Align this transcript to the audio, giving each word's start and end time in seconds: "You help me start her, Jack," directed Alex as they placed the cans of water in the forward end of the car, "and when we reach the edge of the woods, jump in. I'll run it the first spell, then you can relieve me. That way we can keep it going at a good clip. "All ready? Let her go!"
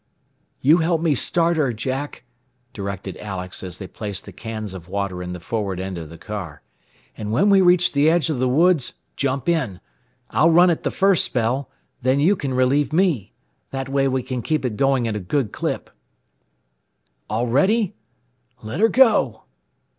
"You 0.61 0.77
help 0.77 1.01
me 1.01 1.13
start 1.13 1.57
her, 1.57 1.71
Jack," 1.71 2.23
directed 2.73 3.17
Alex 3.17 3.61
as 3.61 3.77
they 3.77 3.85
placed 3.85 4.25
the 4.25 4.31
cans 4.31 4.73
of 4.73 4.89
water 4.89 5.21
in 5.21 5.33
the 5.33 5.39
forward 5.39 5.79
end 5.79 5.99
of 5.99 6.09
the 6.09 6.17
car, 6.17 6.63
"and 7.15 7.31
when 7.31 7.51
we 7.51 7.61
reach 7.61 7.91
the 7.91 8.09
edge 8.09 8.27
of 8.27 8.39
the 8.39 8.49
woods, 8.49 8.95
jump 9.15 9.47
in. 9.47 9.79
I'll 10.31 10.49
run 10.49 10.71
it 10.71 10.81
the 10.81 10.89
first 10.89 11.23
spell, 11.23 11.69
then 12.01 12.19
you 12.19 12.35
can 12.35 12.55
relieve 12.55 12.91
me. 12.91 13.33
That 13.69 13.89
way 13.89 14.07
we 14.07 14.23
can 14.23 14.41
keep 14.41 14.65
it 14.65 14.75
going 14.75 15.07
at 15.07 15.15
a 15.15 15.19
good 15.19 15.51
clip. 15.51 15.91
"All 17.29 17.45
ready? 17.45 17.93
Let 18.63 18.79
her 18.79 18.89
go!" 18.89 19.43